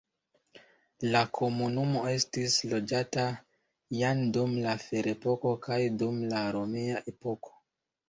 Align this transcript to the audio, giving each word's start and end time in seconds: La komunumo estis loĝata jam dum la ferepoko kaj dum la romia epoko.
La 1.15 1.21
komunumo 1.39 2.01
estis 2.13 2.57
loĝata 2.73 3.27
jam 4.01 4.27
dum 4.41 4.59
la 4.67 4.77
ferepoko 4.89 5.57
kaj 5.71 5.81
dum 6.03 6.23
la 6.35 6.45
romia 6.61 7.09
epoko. 7.17 7.59